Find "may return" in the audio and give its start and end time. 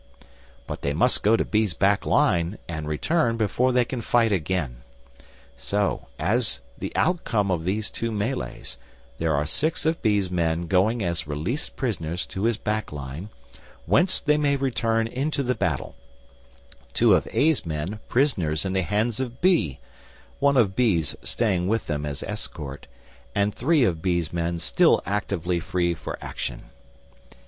14.39-15.05